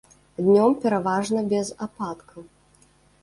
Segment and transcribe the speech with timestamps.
[0.45, 2.41] Днём пераважна без ападкаў.